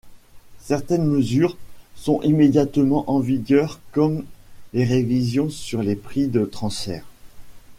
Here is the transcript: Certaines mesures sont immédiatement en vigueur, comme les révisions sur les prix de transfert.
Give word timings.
Certaines 0.63 1.05
mesures 1.05 1.57
sont 1.93 2.23
immédiatement 2.23 3.03
en 3.07 3.19
vigueur, 3.19 3.79
comme 3.91 4.25
les 4.73 4.83
révisions 4.83 5.51
sur 5.51 5.83
les 5.83 5.95
prix 5.95 6.25
de 6.27 6.43
transfert. 6.43 7.05